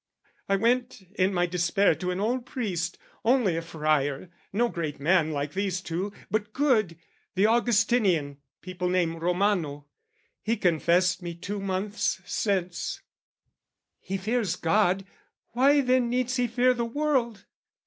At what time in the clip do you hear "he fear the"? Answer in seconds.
16.37-16.83